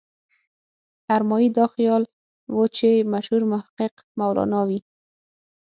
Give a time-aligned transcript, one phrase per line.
[1.15, 2.03] ارمایي دا خیال
[2.55, 4.79] و چې مشهور محقق مولانا وي.